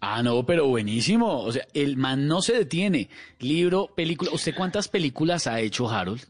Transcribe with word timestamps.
Ah, 0.00 0.22
no, 0.22 0.44
pero 0.44 0.68
buenísimo. 0.68 1.40
O 1.42 1.52
sea, 1.52 1.66
el 1.74 1.96
man 1.96 2.26
no 2.26 2.42
se 2.42 2.52
detiene. 2.52 3.08
Libro, 3.40 3.90
película. 3.94 4.30
¿Usted 4.32 4.54
cuántas 4.54 4.88
películas 4.88 5.46
ha 5.46 5.60
hecho, 5.60 5.88
Harold? 5.88 6.22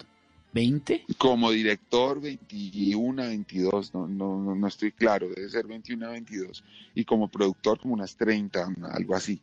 ¿20? 0.55 1.05
Como 1.19 1.51
director, 1.51 2.21
21, 2.21 3.23
22, 3.23 3.93
no, 3.95 4.09
no, 4.09 4.55
no 4.55 4.67
estoy 4.67 4.91
claro, 4.91 5.29
debe 5.29 5.51
ser 5.51 5.67
21, 5.67 6.11
22. 6.11 6.65
Y 6.95 7.05
como 7.05 7.29
productor, 7.29 7.79
como 7.79 7.93
unas 7.93 8.17
30, 8.17 8.75
algo 8.91 9.15
así. 9.15 9.39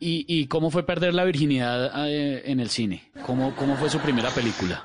¿Y, 0.00 0.24
y 0.26 0.46
cómo 0.46 0.70
fue 0.70 0.86
perder 0.86 1.12
la 1.12 1.24
virginidad 1.24 2.08
eh, 2.08 2.50
en 2.50 2.60
el 2.60 2.70
cine? 2.70 3.10
¿Cómo, 3.26 3.54
¿Cómo 3.56 3.76
fue 3.76 3.90
su 3.90 3.98
primera 3.98 4.30
película? 4.30 4.84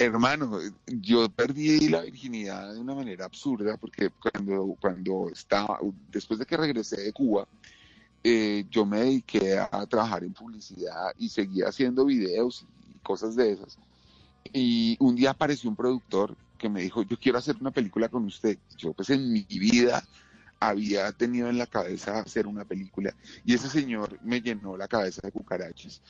Hermano, 0.00 0.60
yo 0.86 1.28
perdí 1.28 1.88
la 1.88 2.02
virginidad 2.02 2.72
de 2.72 2.78
una 2.78 2.94
manera 2.94 3.24
absurda 3.24 3.76
porque 3.76 4.10
cuando, 4.10 4.76
cuando 4.80 5.28
estaba, 5.28 5.80
después 6.12 6.38
de 6.38 6.46
que 6.46 6.56
regresé 6.56 7.00
de 7.00 7.12
Cuba, 7.12 7.48
eh, 8.22 8.64
yo 8.70 8.86
me 8.86 9.00
dediqué 9.00 9.58
a 9.58 9.86
trabajar 9.86 10.22
en 10.22 10.32
publicidad 10.32 11.12
y 11.18 11.28
seguía 11.28 11.68
haciendo 11.68 12.04
videos 12.04 12.64
y 12.88 12.98
cosas 13.00 13.34
de 13.34 13.52
esas. 13.52 13.76
Y 14.52 14.96
un 15.00 15.16
día 15.16 15.30
apareció 15.30 15.68
un 15.68 15.76
productor 15.76 16.36
que 16.58 16.68
me 16.68 16.82
dijo, 16.82 17.02
yo 17.02 17.18
quiero 17.18 17.38
hacer 17.38 17.56
una 17.60 17.72
película 17.72 18.08
con 18.08 18.24
usted. 18.24 18.56
Yo 18.76 18.92
pues 18.92 19.10
en 19.10 19.32
mi 19.32 19.42
vida 19.48 20.04
había 20.60 21.10
tenido 21.10 21.48
en 21.48 21.58
la 21.58 21.66
cabeza 21.66 22.20
hacer 22.20 22.46
una 22.46 22.64
película 22.64 23.14
y 23.44 23.54
ese 23.54 23.68
señor 23.68 24.18
me 24.22 24.40
llenó 24.40 24.76
la 24.76 24.88
cabeza 24.88 25.22
de 25.22 25.32
cucarachas 25.32 26.02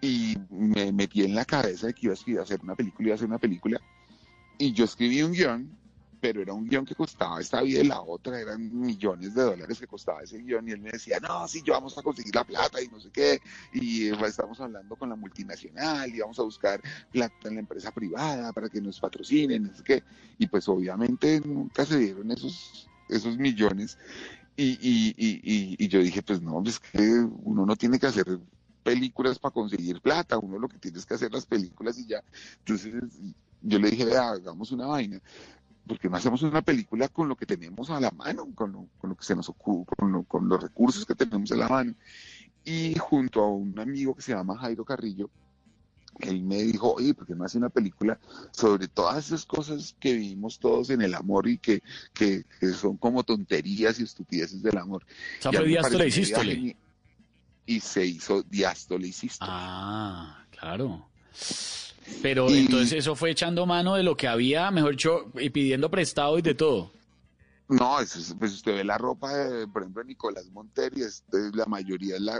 y 0.00 0.36
me 0.50 0.92
metí 0.92 1.22
en 1.22 1.34
la 1.34 1.44
cabeza 1.44 1.88
de 1.88 1.94
que 1.94 2.06
iba 2.06 2.40
a 2.40 2.42
hacer 2.42 2.60
una 2.62 2.74
película, 2.74 3.08
iba 3.08 3.14
a 3.14 3.16
hacer 3.16 3.28
una 3.28 3.38
película, 3.38 3.80
y 4.58 4.72
yo 4.72 4.84
escribí 4.84 5.22
un 5.22 5.32
guion, 5.32 5.78
pero 6.20 6.42
era 6.42 6.52
un 6.52 6.68
guion 6.68 6.84
que 6.84 6.94
costaba 6.94 7.40
esta 7.40 7.62
vida 7.62 7.80
y 7.80 7.86
la 7.86 8.02
otra, 8.02 8.38
eran 8.38 8.78
millones 8.78 9.34
de 9.34 9.42
dólares 9.42 9.78
que 9.78 9.86
costaba 9.86 10.22
ese 10.22 10.38
guion, 10.38 10.68
y 10.68 10.72
él 10.72 10.80
me 10.80 10.90
decía, 10.90 11.18
no, 11.20 11.48
sí, 11.48 11.62
yo 11.64 11.72
vamos 11.72 11.96
a 11.96 12.02
conseguir 12.02 12.34
la 12.34 12.44
plata 12.44 12.80
y 12.82 12.88
no 12.88 13.00
sé 13.00 13.10
qué, 13.10 13.40
y 13.72 14.08
eh, 14.08 14.16
estamos 14.26 14.60
hablando 14.60 14.96
con 14.96 15.08
la 15.08 15.16
multinacional, 15.16 16.14
y 16.14 16.20
vamos 16.20 16.38
a 16.38 16.42
buscar 16.42 16.80
plata 17.10 17.48
en 17.48 17.54
la 17.54 17.60
empresa 17.60 17.90
privada 17.90 18.52
para 18.52 18.68
que 18.68 18.80
nos 18.80 19.00
patrocinen, 19.00 19.64
no 19.64 19.74
sé 19.74 19.82
qué, 19.82 20.02
y 20.38 20.46
pues 20.46 20.68
obviamente 20.68 21.40
nunca 21.40 21.84
se 21.84 21.98
dieron 21.98 22.30
esos, 22.30 22.88
esos 23.08 23.38
millones, 23.38 23.98
y, 24.56 24.72
y, 24.72 25.14
y, 25.16 25.76
y 25.82 25.88
yo 25.88 26.00
dije, 26.00 26.22
pues 26.22 26.42
no, 26.42 26.62
es 26.66 26.78
que 26.80 26.98
uno 27.44 27.64
no 27.64 27.76
tiene 27.76 27.98
que 27.98 28.06
hacer 28.06 28.26
películas 28.82 29.38
para 29.38 29.52
conseguir 29.52 30.00
plata, 30.00 30.38
uno 30.38 30.58
lo 30.58 30.68
que 30.68 30.78
tiene 30.78 30.98
es 30.98 31.06
que 31.06 31.14
hacer 31.14 31.32
las 31.32 31.46
películas 31.46 31.98
y 31.98 32.06
ya. 32.06 32.22
Entonces 32.58 32.94
yo 33.62 33.78
le 33.78 33.90
dije, 33.90 34.16
hagamos 34.16 34.72
una 34.72 34.86
vaina, 34.86 35.20
porque 35.86 36.08
no 36.08 36.16
hacemos 36.16 36.42
una 36.42 36.62
película 36.62 37.08
con 37.08 37.28
lo 37.28 37.36
que 37.36 37.46
tenemos 37.46 37.90
a 37.90 38.00
la 38.00 38.10
mano, 38.10 38.48
con 38.54 38.72
lo, 38.72 38.86
con 38.98 39.10
lo 39.10 39.16
que 39.16 39.24
se 39.24 39.36
nos 39.36 39.48
ocurre, 39.48 39.86
con, 39.96 40.24
con 40.24 40.48
los 40.48 40.62
recursos 40.62 41.04
que 41.04 41.14
tenemos 41.14 41.50
a 41.52 41.56
la 41.56 41.68
mano. 41.68 41.94
Y 42.64 42.94
junto 42.98 43.42
a 43.42 43.48
un 43.48 43.78
amigo 43.78 44.14
que 44.14 44.22
se 44.22 44.32
llama 44.32 44.58
Jairo 44.58 44.84
Carrillo, 44.84 45.30
él 46.20 46.42
me 46.42 46.62
dijo, 46.62 46.92
oye, 46.94 47.14
¿por 47.14 47.26
qué 47.26 47.34
no 47.34 47.44
hace 47.44 47.58
una 47.58 47.70
película 47.70 48.18
sobre 48.50 48.88
todas 48.88 49.26
esas 49.26 49.46
cosas 49.46 49.96
que 49.98 50.12
vivimos 50.12 50.58
todos 50.58 50.90
en 50.90 51.02
el 51.02 51.14
amor 51.14 51.48
y 51.48 51.58
que, 51.58 51.82
que, 52.12 52.44
son 52.74 52.96
como 52.96 53.22
tonterías 53.22 53.98
y 54.00 54.02
estupideces 54.02 54.62
del 54.62 54.78
amor? 54.78 55.04
O 55.38 55.52
sea, 55.52 55.62
y 55.62 56.76
se 57.80 58.04
hizo 58.04 58.42
diástole 58.42 59.08
y 59.08 59.14
Ah, 59.40 60.44
claro. 60.50 61.08
Pero 62.22 62.50
entonces 62.50 62.92
eso 62.92 63.14
fue 63.14 63.30
echando 63.30 63.66
mano 63.66 63.94
de 63.94 64.02
lo 64.02 64.16
que 64.16 64.28
había, 64.28 64.70
mejor 64.70 64.92
dicho, 64.92 65.32
y 65.38 65.50
pidiendo 65.50 65.90
prestado 65.90 66.38
y 66.38 66.42
de 66.42 66.54
todo. 66.54 66.92
No, 67.70 67.96
pues 68.38 68.52
usted 68.52 68.74
ve 68.74 68.82
la 68.82 68.98
ropa, 68.98 69.32
de, 69.32 69.68
por 69.68 69.82
ejemplo, 69.82 70.02
de 70.02 70.08
Nicolás 70.08 70.50
Monteri, 70.50 71.02
la 71.52 71.66
mayoría, 71.66 72.18
la, 72.18 72.36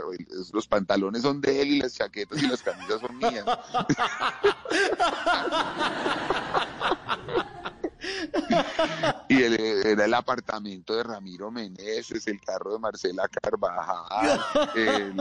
los 0.51 0.67
pantalones 0.67 1.21
son 1.21 1.39
de 1.39 1.61
él 1.61 1.69
y 1.69 1.79
las 1.79 1.95
chaquetas 1.95 2.43
y 2.43 2.47
las 2.47 2.61
camisas 2.61 2.99
son 2.99 3.17
mías. 3.17 3.45
y 9.29 9.35
era 10.01 10.07
el 10.07 10.13
apartamento 10.15 10.95
de 10.95 11.03
Ramiro 11.03 11.51
Meneses, 11.51 12.25
el 12.27 12.41
carro 12.41 12.73
de 12.73 12.79
Marcela 12.79 13.27
Carvajal, 13.27 14.39
eh, 14.75 15.13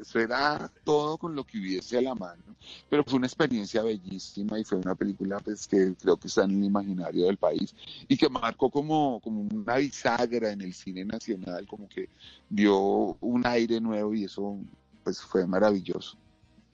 eso 0.00 0.18
era 0.18 0.70
todo 0.82 1.16
con 1.16 1.36
lo 1.36 1.44
que 1.44 1.58
hubiese 1.58 1.98
a 1.98 2.02
la 2.02 2.14
mano. 2.16 2.42
Pero 2.88 3.04
fue 3.04 3.18
una 3.18 3.28
experiencia 3.28 3.82
bellísima 3.82 4.58
y 4.58 4.64
fue 4.64 4.78
una 4.78 4.96
película 4.96 5.38
pues, 5.38 5.68
que 5.68 5.94
creo 6.00 6.16
que 6.16 6.26
está 6.26 6.44
en 6.44 6.50
el 6.50 6.64
imaginario 6.64 7.26
del 7.26 7.36
país 7.36 7.74
y 8.08 8.16
que 8.16 8.28
marcó 8.28 8.70
como, 8.70 9.20
como 9.20 9.42
una 9.42 9.76
bisagra 9.76 10.50
en 10.50 10.62
el 10.62 10.74
cine 10.74 11.04
nacional, 11.04 11.66
como 11.68 11.88
que 11.88 12.08
dio 12.48 13.16
un 13.20 13.46
aire 13.46 13.80
nuevo 13.80 14.14
y 14.14 14.24
eso 14.24 14.58
pues 15.04 15.20
fue 15.20 15.46
maravilloso. 15.46 16.18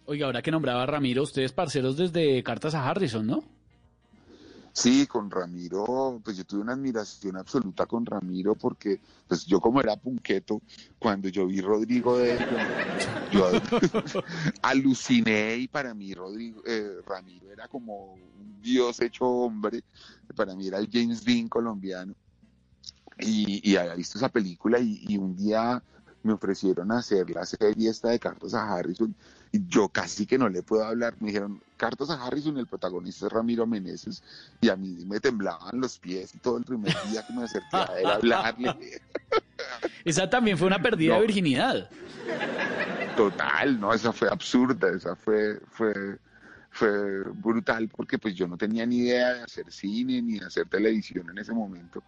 Oiga, 0.07 0.27
ahora 0.27 0.41
que 0.41 0.51
nombraba 0.51 0.85
a 0.85 0.87
Ramiro, 0.87 1.25
ustedes 1.25 1.53
parceros 1.53 1.97
desde 1.97 2.43
Cartas 2.43 2.75
a 2.75 2.89
Harrison, 2.89 3.27
¿no? 3.27 3.56
Sí, 4.77 5.07
con 5.07 5.31
Ramiro, 5.31 6.21
pues 6.23 6.37
yo 6.37 6.45
tuve 6.45 6.61
una 6.61 6.75
admiración 6.75 7.35
absoluta 7.39 7.87
con 7.87 8.05
Ramiro 8.05 8.55
porque 8.55 9.01
pues 9.27 9.47
yo 9.47 9.59
como 9.59 9.81
era 9.81 9.97
punqueto, 9.97 10.61
cuando 10.99 11.31
yo 11.31 11.47
vi 11.47 11.63
Rodrigo 11.63 12.19
de 12.19 12.37
yo 13.33 13.51
aluciné 14.63 15.57
y 15.57 15.67
para 15.67 15.95
mí 15.95 16.13
Rodrigo, 16.13 16.61
eh, 16.67 16.97
Ramiro 17.07 17.51
era 17.51 17.69
como 17.69 18.13
un 18.13 18.61
dios 18.61 19.01
hecho 19.01 19.25
hombre, 19.25 19.83
para 20.35 20.55
mí 20.55 20.69
era 20.69 20.77
el 20.77 20.91
James 20.93 21.25
Dean 21.25 21.49
colombiano. 21.49 22.13
Y, 23.19 23.67
y 23.67 23.77
había 23.77 23.95
visto 23.95 24.19
esa 24.19 24.29
película 24.29 24.79
y, 24.79 25.17
un 25.17 25.35
día 25.35 25.83
me 26.27 26.35
ofrecieron 26.35 26.93
hacer 26.93 27.31
la 27.31 27.47
serie 27.47 27.89
esta 27.89 28.11
de 28.11 28.19
Cartas 28.19 28.53
a 28.53 28.75
Harrison 28.75 29.15
y 29.53 29.67
yo 29.69 29.89
casi 29.89 30.27
que 30.27 30.37
no 30.37 30.49
le 30.49 30.63
puedo 30.63 30.85
hablar. 30.85 31.15
Me 31.21 31.29
dijeron, 31.29 31.63
Cartas 31.77 32.11
a 32.11 32.23
Harrison, 32.23 32.59
el 32.59 32.67
protagonista 32.67 33.27
es 33.27 33.33
Ramiro 33.33 33.67
Meneses, 33.67 34.23
y 34.61 34.69
a 34.69 34.77
mí 34.77 35.05
me 35.07 35.21
temblaban 35.21 35.81
los 35.81 35.99
pies 35.99 36.35
y 36.35 36.39
todo 36.39 36.59
el 36.59 36.65
primer 36.65 36.95
día 37.11 37.25
que 37.27 37.33
me 37.33 37.45
acerqué 37.45 37.77
a 37.77 37.85
él 37.99 38.07
a 38.07 38.15
hablarle. 38.15 39.01
Esa 40.05 40.29
también 40.29 40.59
fue 40.59 40.67
una 40.67 40.83
pérdida 40.83 41.15
de 41.15 41.21
virginidad. 41.23 41.89
Total, 43.17 43.81
no, 43.81 43.95
esa 43.95 44.13
fue 44.13 44.29
absurda, 44.29 44.91
esa 44.91 45.17
fue, 45.17 45.59
fue, 45.71 46.19
fue 46.71 47.23
brutal 47.33 47.89
porque 47.89 48.19
pues 48.19 48.35
yo 48.35 48.47
no 48.47 48.59
tenía 48.59 48.85
ni 48.85 48.99
idea 48.99 49.33
de 49.35 49.43
hacer 49.43 49.73
cine 49.73 50.21
ni 50.21 50.39
de 50.39 50.47
hacer 50.47 50.69
televisión 50.69 51.31
en 51.31 51.39
ese 51.39 51.53
momento. 51.53 52.03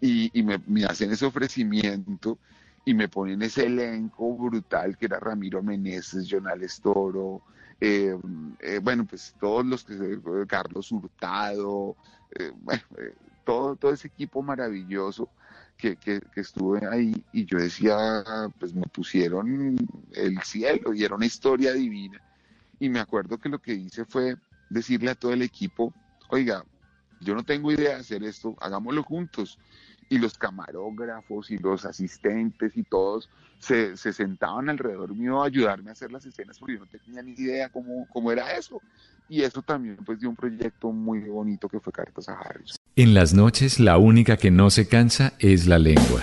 Y, 0.00 0.30
y 0.38 0.42
me, 0.42 0.60
me 0.66 0.84
hacen 0.84 1.10
ese 1.10 1.26
ofrecimiento 1.26 2.38
y 2.86 2.94
me 2.94 3.08
ponen 3.08 3.42
ese 3.42 3.66
elenco 3.66 4.36
brutal 4.36 4.96
que 4.96 5.06
era 5.06 5.18
Ramiro 5.18 5.60
Meneses, 5.60 6.28
Jonales 6.30 6.80
Toro, 6.80 7.42
eh, 7.80 8.16
eh, 8.60 8.78
bueno, 8.80 9.04
pues 9.04 9.34
todos 9.40 9.66
los 9.66 9.82
que, 9.84 10.20
Carlos 10.46 10.92
Hurtado, 10.92 11.96
eh, 12.38 12.52
todo, 13.44 13.74
todo 13.74 13.92
ese 13.92 14.06
equipo 14.06 14.40
maravilloso 14.40 15.28
que, 15.76 15.96
que, 15.96 16.22
estuve 16.36 16.86
ahí 16.86 17.24
y 17.32 17.44
yo 17.44 17.58
decía, 17.58 18.22
pues 18.60 18.72
me 18.72 18.86
pusieron 18.86 19.76
el 20.12 20.40
cielo 20.42 20.94
y 20.94 21.02
era 21.02 21.16
una 21.16 21.26
historia 21.26 21.72
divina. 21.72 22.22
Y 22.78 22.88
me 22.88 23.00
acuerdo 23.00 23.38
que 23.38 23.48
lo 23.48 23.58
que 23.58 23.74
hice 23.74 24.04
fue 24.04 24.36
decirle 24.70 25.10
a 25.10 25.16
todo 25.16 25.32
el 25.32 25.42
equipo, 25.42 25.92
oiga, 26.28 26.64
yo 27.20 27.34
no 27.34 27.42
tengo 27.44 27.72
idea 27.72 27.94
de 27.94 28.00
hacer 28.00 28.22
esto, 28.22 28.54
hagámoslo 28.60 29.02
juntos 29.02 29.58
y 30.08 30.18
los 30.18 30.38
camarógrafos 30.38 31.50
y 31.50 31.58
los 31.58 31.84
asistentes 31.84 32.76
y 32.76 32.82
todos 32.82 33.28
se, 33.58 33.96
se, 33.96 34.12
sentaban 34.12 34.68
alrededor 34.68 35.14
mío 35.14 35.42
a 35.42 35.46
ayudarme 35.46 35.90
a 35.90 35.92
hacer 35.92 36.12
las 36.12 36.24
escenas 36.26 36.58
porque 36.58 36.74
yo 36.74 36.80
no 36.80 36.86
tenía 36.86 37.22
ni 37.22 37.32
idea 37.32 37.68
cómo, 37.70 38.06
cómo 38.12 38.30
era 38.30 38.56
eso. 38.56 38.80
Y 39.28 39.42
eso 39.42 39.60
también 39.62 39.96
pues 40.04 40.20
dio 40.20 40.28
un 40.28 40.36
proyecto 40.36 40.92
muy 40.92 41.20
bonito 41.20 41.68
que 41.68 41.80
fue 41.80 41.92
Cartas 41.92 42.28
a 42.28 42.34
Harris. 42.34 42.76
En 42.94 43.14
las 43.14 43.34
noches 43.34 43.80
la 43.80 43.98
única 43.98 44.36
que 44.36 44.50
no 44.50 44.70
se 44.70 44.86
cansa 44.86 45.34
es 45.38 45.66
la 45.66 45.78
lengua. 45.78 46.22